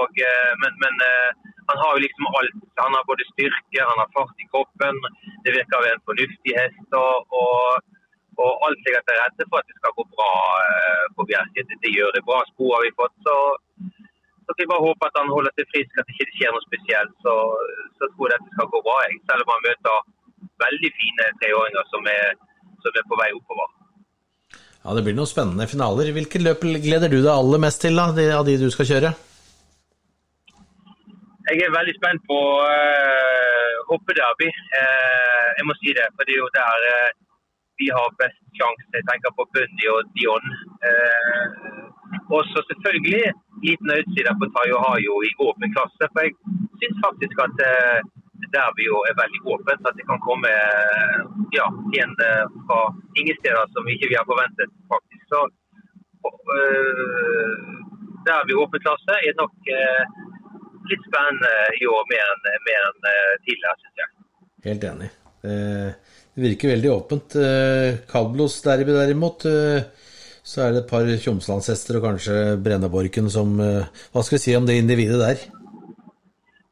Og, 0.00 0.20
eh, 0.28 0.52
men, 0.62 0.76
men 0.82 0.94
eh, 1.06 1.30
han 1.68 1.80
har 1.82 1.90
jo 1.94 2.04
liksom 2.04 2.28
alt. 2.38 2.60
Han 2.84 2.94
har 2.96 3.08
både 3.10 3.28
styrke, 3.32 3.88
han 3.90 4.00
har 4.02 4.12
fart 4.16 4.44
i 4.44 4.48
kroppen. 4.52 5.00
Det 5.44 5.56
virker 5.56 5.78
å 5.78 5.84
være 5.84 5.98
en 5.98 6.06
fornuftig 6.08 6.54
hest. 6.58 6.96
Og, 7.02 7.36
og, 7.42 7.90
og 8.42 8.64
alt 8.68 8.86
ligger 8.86 9.04
til 9.06 9.20
rette 9.20 9.48
for 9.48 9.60
at 9.60 9.68
det 9.68 9.78
skal 9.78 9.96
gå 9.98 10.06
bra 10.16 10.32
eh, 10.68 11.04
på 11.16 11.28
Bjerke. 11.30 11.66
Det, 11.68 11.80
det 11.84 11.94
gjør 11.96 12.16
det. 12.16 12.24
Bra 12.30 12.40
spor 12.52 12.76
har 12.76 12.86
vi 12.86 12.96
fått. 13.02 13.16
Så, 13.26 13.36
så 14.52 14.60
vi 14.62 14.70
bare 14.72 14.84
håper 14.84 15.08
at 15.08 15.18
han 15.20 15.30
holder 15.32 15.52
seg 15.56 15.68
frisk, 15.72 15.92
at 15.96 16.08
det 16.08 16.16
ikke 16.16 16.34
skjer 16.36 16.50
noe 16.52 16.64
spesielt. 16.66 17.14
Så, 17.24 17.34
så 17.98 18.08
tror 18.12 18.28
jeg 18.28 18.34
dette 18.34 18.56
skal 18.56 18.72
gå 18.74 18.80
bra. 18.84 18.96
Jeg. 19.06 19.20
Selv 19.30 19.44
om 19.46 19.52
han 19.54 19.64
møter 19.68 19.96
veldig 20.64 20.90
fine 20.98 21.28
treåringer 21.40 21.88
som 21.92 22.10
er, 22.12 22.36
som 22.84 22.98
er 23.00 23.06
på 23.08 23.18
vei 23.22 23.30
oppover. 23.38 23.70
Ja, 24.82 24.94
Det 24.98 25.04
blir 25.06 25.16
noen 25.16 25.30
spennende 25.30 25.68
finaler. 25.70 26.12
Hvilke 26.12 26.42
løp 26.42 26.66
gleder 26.84 27.08
du 27.08 27.20
deg 27.22 27.32
aller 27.32 27.62
mest 27.64 27.80
til 27.84 27.96
da, 27.96 28.10
de, 28.16 28.28
av 28.36 28.44
de 28.48 28.58
du 28.60 28.68
skal 28.74 28.88
kjøre? 28.92 29.12
Jeg 31.48 31.64
er 31.64 31.74
veldig 31.74 31.94
spent 31.96 32.22
på 32.28 32.38
uh, 32.62 33.76
hoppederby. 33.88 34.48
Uh, 34.76 35.48
jeg 35.58 35.66
må 35.68 35.76
si 35.80 35.94
det, 35.96 36.06
for 36.12 36.28
det 36.28 36.36
er 36.36 36.42
jo 36.42 36.50
der 36.58 36.86
uh, 36.92 37.08
vi 37.80 37.88
har 37.96 38.18
best 38.20 38.42
sjanse. 38.58 38.90
Jeg 38.98 39.08
tenker 39.08 39.34
på 39.38 39.48
Bundy 39.54 39.88
og 39.94 40.12
Dion. 40.18 40.52
Uh, 40.84 41.46
og 42.34 42.44
så 42.52 42.62
selvfølgelig 42.68 43.32
liten 43.66 43.92
utside 43.98 44.34
på 44.40 44.48
Tayo 44.56 44.76
Hayo 44.84 45.14
i 45.28 45.30
åpen 45.46 45.74
klasse. 45.76 46.08
For 46.12 46.26
jeg 46.26 46.34
syns 46.82 46.98
faktisk 47.06 47.42
at 47.46 47.64
uh, 47.70 47.98
derby 48.54 48.88
er 49.08 49.20
veldig 49.22 49.42
åpent. 49.54 49.88
At 49.88 49.96
det 49.98 50.06
kan 50.10 50.20
komme 50.26 50.52
ja, 51.56 51.66
en 52.02 52.14
fra 52.66 52.80
ingen 53.20 53.36
steder 53.40 53.64
som 53.74 53.88
ikke 53.94 54.10
vi 54.10 54.18
har 54.18 54.28
forventet, 54.28 54.70
faktisk. 54.92 55.22
Så 55.32 55.40
derby 58.26 58.54
åpen 58.62 58.82
klasse 58.84 59.16
er 59.26 59.34
nok 59.38 59.70
litt 60.90 61.06
spennende 61.08 61.52
i 61.80 61.88
år 61.88 62.04
mer 62.12 62.24
enn, 62.34 62.46
mer 62.68 62.86
enn 62.90 63.00
tidligere, 63.46 63.74
syns 63.80 64.02
jeg. 64.02 64.10
Helt 64.68 64.86
enig. 64.90 65.08
Det 65.42 66.44
virker 66.44 66.72
veldig 66.74 66.92
åpent. 66.92 67.36
Kalblos 68.12 68.60
derby 68.66 68.94
derimot, 68.94 69.46
så 70.52 70.66
er 70.66 70.74
det 70.74 70.82
et 70.82 70.90
par 70.92 71.08
Tjomslandshester 71.08 71.96
og 71.98 72.06
kanskje 72.10 72.38
Brenneborken 72.60 73.30
som 73.32 73.56
Hva 73.56 74.22
skal 74.22 74.36
vi 74.36 74.44
si 74.44 74.56
om 74.58 74.68
det 74.68 74.76
individet 74.82 75.20
der? 75.22 75.46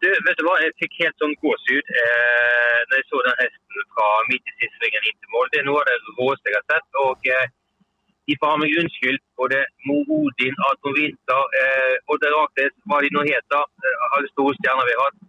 Du, 0.01 0.09
vet 0.09 0.39
du 0.39 0.45
hva, 0.47 0.57
Jeg 0.65 0.77
fikk 0.81 1.01
helt 1.03 1.17
sånn 1.21 1.35
gåsehud 1.45 1.89
eh, 2.03 2.77
når 2.89 3.01
jeg 3.01 3.07
så 3.11 3.19
den 3.27 3.41
hesten 3.43 3.89
fra 3.95 4.07
midt 4.31 4.49
i 4.49 4.55
sissvingen 4.63 5.09
inn 5.09 5.17
til 5.19 5.33
mål. 5.35 5.51
Det 5.53 5.61
er 5.61 5.67
noe 5.69 5.83
av 5.83 5.89
det 5.91 6.15
råeste 6.19 6.49
jeg 6.49 6.57
har 6.57 6.69
sett. 6.73 7.01
og 7.05 7.29
eh, 7.35 7.51
De 8.31 8.37
får 8.41 8.53
ha 8.55 8.61
meg 8.63 8.79
unnskyldt, 8.81 9.25
både 9.41 9.61
Mo 9.89 9.99
Odin, 10.17 10.57
Aton 10.71 10.97
Winther, 10.97 11.59
eh, 11.61 12.13
Odd 12.15 12.25
Herakles, 12.25 12.77
hva 12.89 13.03
de 13.05 13.13
nå 13.13 13.27
heter. 13.29 13.67
Eh, 13.85 14.07
alle 14.17 14.33
store 14.33 14.57
stjerner 14.57 14.89
vi 14.89 14.97
har 14.97 15.11
hatt. 15.11 15.21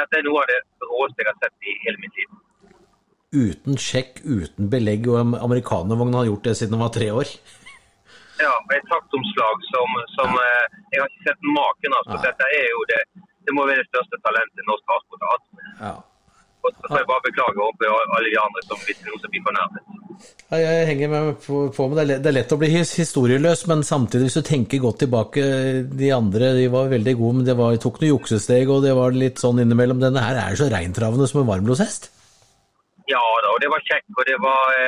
Dette 0.00 0.18
er 0.18 0.26
noe 0.26 0.42
av 0.42 0.50
det 0.50 0.58
råeste 0.90 1.22
jeg 1.22 1.30
har 1.30 1.38
sett 1.44 1.70
i 1.70 1.76
hele 1.86 2.02
mitt 2.02 2.18
liv. 2.18 2.34
Uten 3.36 3.78
sjekk, 3.80 4.20
uten 4.26 4.72
belegg, 4.74 5.06
og 5.12 5.38
amerikanervogn 5.38 6.18
har 6.18 6.28
gjort 6.32 6.50
det 6.50 6.58
siden 6.58 6.74
han 6.76 6.88
var 6.88 6.94
tre 6.98 7.12
år. 7.14 7.30
Ja, 8.36 8.52
et 8.76 8.90
taktomslag 8.90 9.62
som, 9.70 9.94
som 10.12 10.34
eh, 10.36 10.64
Jeg 10.92 11.00
har 11.00 11.08
ikke 11.08 11.30
sett 11.30 11.48
maken 11.56 11.94
av. 11.96 12.10
Så 12.10 12.20
dette 12.26 12.50
er 12.58 12.68
jo 12.68 12.82
det 12.90 13.00
det 13.46 13.54
må 13.54 13.66
være 13.68 13.82
det 13.84 13.90
største 13.92 14.18
talentet 14.26 14.66
norsk 14.66 14.84
transport 14.90 15.24
har 15.24 15.34
hatt. 15.36 15.46
Ja. 15.78 15.94
Og 16.66 16.72
så 16.74 16.88
får 16.90 16.98
jeg 16.98 17.08
bare 17.12 17.24
beklage 17.28 17.62
overfor 17.62 18.16
alle 18.16 18.32
de 18.32 18.38
andre 18.42 18.62
som 18.66 18.80
hvis 18.82 19.02
noen 19.06 19.20
som 19.22 19.30
blir 19.30 19.44
fornærmet. 19.46 19.92
Ja, 20.50 20.58
jeg 20.58 20.88
henger 20.88 21.12
med 21.12 21.28
på, 21.44 21.86
med 21.92 22.00
det. 22.00 22.16
Det 22.24 22.30
er 22.30 22.36
lett 22.38 22.54
å 22.56 22.58
bli 22.58 22.70
historieløs, 22.72 23.62
men 23.70 23.84
samtidig, 23.86 24.26
hvis 24.26 24.38
du 24.40 24.48
tenker 24.48 24.82
godt 24.82 25.02
tilbake 25.04 25.44
De 26.00 26.10
andre 26.16 26.54
de 26.56 26.66
var 26.72 26.90
veldig 26.90 27.14
gode, 27.20 27.38
men 27.38 27.46
det 27.46 27.54
var, 27.60 27.76
tok 27.82 28.00
noen 28.00 28.14
juksesteg, 28.16 28.72
og 28.72 28.82
det 28.82 28.96
var 28.98 29.14
litt 29.14 29.42
sånn 29.42 29.62
innimellom. 29.62 30.02
Denne 30.02 30.24
her 30.24 30.40
er 30.42 30.58
så 30.58 30.66
reintravende 30.72 31.28
som 31.30 31.44
en 31.44 31.50
varmblodshest. 31.52 32.10
Ja 33.06 33.22
da, 33.44 33.52
og 33.52 33.62
det 33.62 33.70
var 33.70 33.86
kjekk, 33.86 34.08
og 34.16 34.26
det 34.26 34.40
var, 34.42 34.80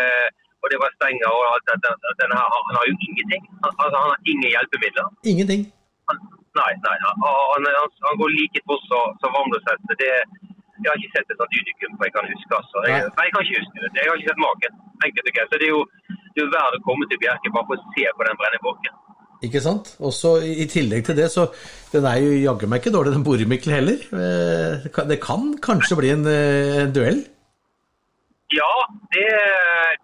og 0.68 0.72
det 0.74 0.80
var 0.84 0.90
stenger 0.98 1.30
og 1.32 1.44
alt 1.52 1.70
dette. 1.72 2.12
Denne 2.20 2.36
her, 2.40 2.48
han 2.68 2.76
har 2.78 2.84
jo 2.90 2.94
ingenting. 3.08 3.42
Han, 3.64 3.72
altså, 3.82 3.96
han 4.02 4.10
har 4.12 4.18
ingen 4.32 4.50
hjelpemidler. 4.54 5.06
Ingenting. 5.32 5.62
Han, 6.10 6.18
Nei, 6.58 6.72
nei. 6.82 6.96
Han, 7.04 7.16
han, 7.22 7.90
han 8.06 8.20
går 8.20 8.30
like 8.34 8.60
fort 8.68 8.84
som 9.22 9.34
Vandreshest. 9.34 9.92
Jeg 9.98 10.88
har 10.90 10.96
ikke 10.98 11.14
sett 11.14 11.32
et 11.32 11.40
sånt 11.40 11.56
unikum 11.60 12.04
jeg 12.06 12.14
kan 12.14 12.30
huske. 12.32 12.52
Altså. 12.58 12.82
Jeg, 12.86 13.04
nei. 13.04 13.26
jeg 13.26 13.34
kan 13.34 13.44
ikke 13.44 13.60
huske 13.60 13.82
det. 13.82 13.90
Jeg 13.98 14.10
har 14.10 14.18
ikke 14.18 14.30
sett 14.30 14.42
maken. 14.46 14.80
Enkelt 15.06 15.30
og 15.30 15.36
greit. 15.36 15.52
Så 15.52 15.60
det 15.60 15.68
er 15.68 15.74
jo, 15.74 15.82
det 16.34 16.44
er 16.44 16.50
verdt 16.54 16.78
å 16.78 16.82
komme 16.86 17.08
til 17.10 17.20
Bjerke 17.22 17.52
bare 17.54 17.68
for 17.68 17.78
å 17.78 17.94
se 17.94 18.06
på 18.18 18.28
den 18.28 18.40
brenneborken. 18.40 18.98
Ikke 19.46 19.62
sant? 19.62 19.92
Og 20.02 20.10
så 20.14 20.32
I 20.42 20.66
tillegg 20.70 21.04
til 21.06 21.18
det, 21.18 21.28
så 21.30 21.46
den 21.92 22.06
er 22.10 22.18
jo 22.24 22.30
jaggu 22.42 22.66
meg 22.66 22.82
ikke 22.82 22.94
dårlig, 22.96 23.14
den 23.14 23.26
Boremikkel 23.26 23.74
heller. 23.76 24.00
Det 25.12 25.18
kan 25.22 25.52
kanskje 25.62 25.98
bli 26.00 26.10
en, 26.16 26.24
en 26.26 26.94
duell? 26.94 27.20
Ja, 28.56 28.74
det, 29.14 29.28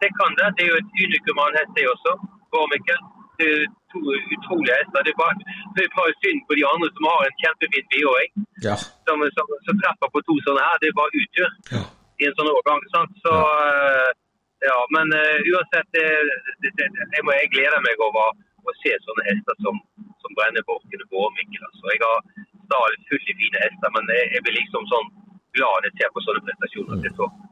det, 0.03 0.11
kan 0.19 0.31
det. 0.39 0.47
Det 0.57 0.63
er 0.65 0.71
jo 0.73 0.81
et 0.83 0.93
unikum 1.05 1.41
av 1.41 1.47
en 1.49 1.59
hest, 1.59 1.73
det 1.77 1.85
også. 1.95 2.13
Boremikkel. 2.53 2.99
Det 3.39 3.47
er 3.57 3.63
to 3.93 4.01
utrolige 4.37 4.77
hester. 4.79 5.01
Det 5.07 5.13
er 5.15 5.21
bare, 5.25 5.37
det 5.75 5.83
er 5.85 5.97
bare 5.99 6.19
synd 6.23 6.41
på 6.49 6.53
de 6.59 6.65
andre 6.73 6.89
som 6.97 7.05
har 7.13 7.21
en 7.25 7.41
kjempefin 7.43 7.87
biåring. 7.93 8.31
Ja. 8.67 8.77
Som, 9.07 9.17
som, 9.37 9.47
som, 9.67 9.81
treffer 9.83 10.09
på 10.13 10.21
to 10.29 10.35
sånne 10.47 10.67
her. 10.67 10.77
Det 10.83 10.89
er 10.91 11.01
bare 11.01 11.21
utur 11.23 11.49
ja. 11.77 11.83
i 12.21 12.29
en 12.29 12.37
sånn 12.37 12.53
årgang. 12.57 12.85
Sant? 12.95 13.15
Så, 13.25 13.35
ja. 13.41 14.13
ja. 14.69 14.79
Men 14.97 15.07
uh, 15.17 15.39
uansett, 15.55 15.89
det, 15.97 16.07
jeg, 17.17 17.23
må, 17.25 17.33
jeg 17.41 17.53
gleder 17.57 17.81
meg 17.87 18.05
over 18.09 18.37
å 18.69 18.77
se 18.83 18.93
sånne 19.07 19.27
hester 19.31 19.57
som, 19.65 19.81
som 20.21 20.37
Brenneborken 20.37 21.07
og 21.07 21.11
Bårmikkel. 21.17 21.65
Altså. 21.71 21.85
Jeg 21.97 22.05
har 22.05 22.21
stadig 22.69 23.01
fullt 23.09 23.33
i 23.33 23.39
fine 23.41 23.65
hester, 23.65 23.97
men 23.97 24.15
jeg, 24.19 24.31
jeg 24.37 24.45
blir 24.45 24.59
liksom 24.61 24.87
sånn 24.93 25.11
glad 25.57 25.81
når 25.81 25.91
jeg 25.91 25.99
ser 25.99 26.15
på 26.15 26.25
sånne 26.29 26.47
prestasjoner. 26.47 27.01
Mm. 27.01 27.44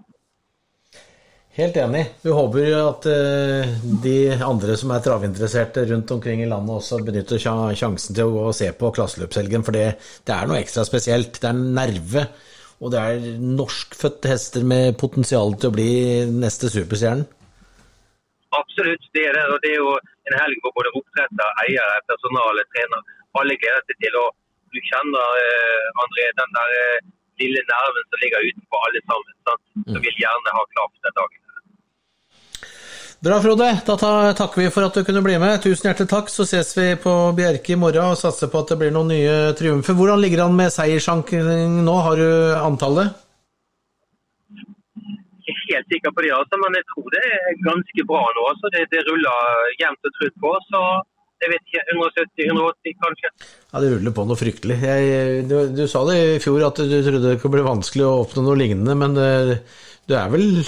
Helt 1.52 1.76
enig. 1.76 2.06
Vi 2.23 2.32
håper 2.32 2.71
at 2.78 3.06
uh, 3.12 3.73
de 4.00 4.14
andre 4.40 4.76
som 4.80 4.94
er 4.94 5.02
travinteresserte 5.04 5.85
rundt 5.90 6.14
omkring 6.14 6.40
i 6.40 6.49
landet, 6.49 6.78
også 6.78 7.02
benytter 7.04 7.42
sjansen 7.42 8.16
til 8.16 8.30
å 8.30 8.32
gå 8.32 8.47
og 8.49 8.56
se 8.56 8.71
på 8.73 8.92
klasseløpshelgen. 8.97 9.66
For 9.66 9.76
det, 9.76 9.85
det, 10.25 10.32
er 10.32 10.49
noe 10.49 10.62
ekstra 10.62 10.87
spesielt. 10.88 11.37
Det 11.37 11.50
er 11.50 11.52
en 11.52 11.76
nerve. 11.76 12.25
Og 12.80 12.94
det 12.94 13.02
er 13.04 13.26
norskfødte 13.61 14.32
hester 14.32 14.64
med 14.64 14.97
potensial 15.02 15.52
til 15.61 15.68
å 15.68 15.76
bli 15.76 15.92
neste 16.32 16.73
superstjernen. 16.73 17.28
Absolutt, 18.56 19.04
det 19.12 19.28
er 19.28 19.37
det. 19.37 19.44
Og 19.52 19.61
det 19.61 19.75
er 19.75 19.78
jo 19.85 19.92
en 20.00 20.38
helg 20.40 20.64
hvor 20.64 20.73
både 20.80 20.94
oppdretter, 20.97 21.52
eiere, 21.66 22.00
personale, 22.09 22.64
trener, 22.73 23.12
alle 23.42 23.61
gleder 23.61 23.85
seg 23.90 24.00
til. 24.00 24.18
Og 24.25 24.32
du 24.73 24.80
kjenner, 24.88 25.37
uh, 25.44 26.02
André, 26.06 26.30
den 26.40 26.56
der 26.56 26.75
uh, 26.80 27.12
lille 27.44 27.61
nerven 27.68 28.09
som 28.09 28.25
ligger 28.25 28.49
utenfor 28.49 28.88
alle 28.88 29.04
sammen. 29.04 29.38
Sant? 29.44 29.64
Som 29.92 30.04
vil 30.09 30.21
gjerne 30.25 30.56
ha 30.56 30.66
klaff 30.73 30.97
den 31.04 31.21
dagen. 31.21 31.41
Bra, 33.23 33.37
Frode. 33.38 33.67
Da 33.87 33.95
takker 34.35 34.59
vi 34.59 34.71
for 34.75 34.83
at 34.83 34.97
du 34.99 35.05
kunne 35.07 35.21
bli 35.23 35.37
med. 35.38 35.61
Tusen 35.62 35.87
hjertelig 35.87 36.11
takk. 36.11 36.31
Så 36.33 36.43
ses 36.43 36.73
vi 36.75 36.88
på 36.99 37.12
Bjerke 37.38 37.76
i 37.76 37.79
morgen 37.79 38.17
og 38.17 38.19
satser 38.19 38.50
på 38.50 38.64
at 38.64 38.73
det 38.73 38.81
blir 38.81 38.91
noen 38.91 39.12
nye 39.14 39.37
triumfer. 39.55 39.95
Hvordan 39.95 40.19
ligger 40.19 40.41
det 40.41 40.47
an 40.49 40.59
med 40.59 40.75
seierssjanking 40.75 41.76
nå? 41.87 41.95
Har 42.02 42.19
du 42.19 42.26
antallet? 42.59 43.14
Ikke 45.47 45.76
helt 45.76 45.95
sikker 45.95 46.11
på 46.11 46.26
det, 46.26 46.35
altså, 46.35 46.59
men 46.64 46.75
jeg 46.81 46.87
tror 46.91 47.07
det 47.14 47.23
er 47.29 47.62
ganske 47.69 48.09
bra 48.11 48.26
nå. 48.26 48.49
Altså. 48.57 48.75
Det, 48.75 48.85
det 48.91 49.07
ruller 49.07 49.73
jevnt 49.85 50.11
og 50.11 50.19
trutt 50.19 50.37
på. 50.43 50.59
så 50.67 50.85
jeg 51.43 51.55
vet 51.55 51.71
ikke, 51.71 51.87
170-180 51.95 53.00
kanskje. 53.07 53.35
Ja, 53.71 53.81
Det 53.87 53.95
ruller 53.95 54.19
på 54.19 54.26
noe 54.26 54.38
fryktelig. 54.38 54.83
Jeg, 54.83 55.47
du, 55.47 55.59
du, 55.79 55.87
sa 55.91 56.02
det 56.11 56.19
i 56.26 56.38
fjor 56.43 56.67
at 56.67 56.83
du 56.83 56.99
trodde 56.99 57.23
det 57.29 57.38
kunne 57.43 57.55
bli 57.61 57.71
vanskelig 57.71 58.07
å 58.07 58.23
oppnå 58.26 58.49
noe 58.50 58.59
lignende, 58.59 58.99
men 58.99 59.14
du 59.14 60.14
er 60.19 60.31
vel 60.35 60.64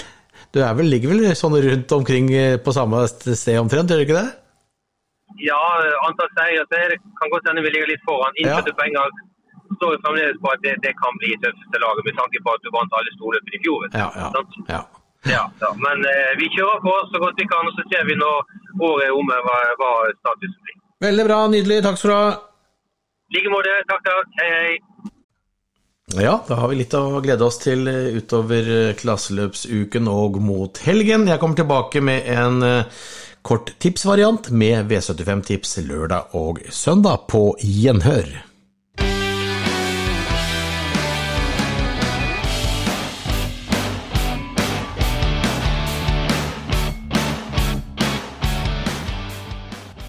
du 0.55 0.61
er 0.63 0.73
vel, 0.77 0.89
ligger 0.89 1.11
vel 1.11 1.27
sånn 1.37 1.55
rundt 1.67 1.93
omkring 1.99 2.31
på 2.63 2.73
samme 2.75 3.03
sted 3.11 3.59
omtrent, 3.59 3.91
gjør 3.91 4.01
du 4.01 4.07
ikke 4.07 4.19
det? 4.21 4.27
Ja, 5.43 5.61
antall 6.07 6.29
seier 6.37 6.67
det 6.71 6.99
kan 7.19 7.31
godt 7.33 7.47
hende 7.49 7.63
vi 7.65 7.73
ligger 7.73 7.89
litt 7.91 8.03
foran. 8.07 8.35
Innførte 8.39 8.71
ja. 8.71 8.77
penger 8.79 9.15
står 9.77 9.95
jo 9.95 10.01
fremdeles 10.03 10.37
på 10.43 10.51
at 10.53 10.61
det, 10.65 10.75
det 10.85 10.93
kan 11.01 11.17
bli 11.21 11.33
tøffeste 11.43 11.81
laget, 11.83 12.05
med 12.07 12.15
tanke 12.19 12.41
på 12.45 12.53
at 12.55 12.63
du 12.63 12.69
vant 12.75 12.95
alle 12.99 13.15
storløpene 13.17 13.57
i 13.57 13.63
fjor. 13.65 13.87
Ja, 13.91 14.09
ja, 14.21 14.29
ja. 14.69 14.81
Ja, 15.25 15.43
ja. 15.63 15.69
Men 15.81 16.05
eh, 16.05 16.33
vi 16.39 16.49
kjører 16.53 16.81
på 16.85 16.93
så 17.11 17.21
godt 17.23 17.39
vi 17.41 17.47
kan, 17.49 17.67
og 17.69 17.73
så 17.77 17.85
ser 17.91 18.05
vi 18.09 18.17
når 18.19 18.35
året 18.87 19.07
er 19.07 19.15
omme 19.19 19.37
hva, 19.47 19.55
hva 19.81 19.91
statusen 20.21 20.59
blir. 20.67 20.77
Veldig 21.05 21.25
bra, 21.27 21.39
nydelig. 21.53 21.79
Takk 21.85 21.97
skal 21.99 22.11
du 22.11 22.15
ha. 22.15 22.27
I 23.29 23.37
like 23.39 23.53
måte. 23.53 23.73
Takk, 23.89 24.03
takk. 24.05 24.37
Hei, 24.39 24.49
hei. 24.57 24.94
Ja, 26.21 26.43
da 26.47 26.55
har 26.55 26.71
vi 26.71 26.77
litt 26.79 26.93
å 26.95 27.19
glede 27.23 27.43
oss 27.43 27.57
til 27.59 27.89
eh, 27.91 28.15
utover 28.15 28.69
eh, 28.71 28.95
klasseløpsuken 28.95 30.07
og 30.07 30.39
mot 30.43 30.79
helgen. 30.85 31.27
Jeg 31.27 31.41
kommer 31.41 31.59
tilbake 31.59 32.03
med 32.03 32.29
en 32.31 32.63
eh, 32.63 33.05
kort 33.45 33.73
tipsvariant 33.83 34.47
med 34.55 34.87
V75-tips 34.91 35.79
lørdag 35.83 36.37
og 36.39 36.63
søndag 36.71 37.27
på 37.31 37.49
gjenhør. 37.59 38.31